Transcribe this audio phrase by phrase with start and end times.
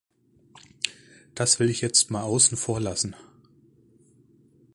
[1.35, 3.15] Das will ich jetzt mal außen vor lassen.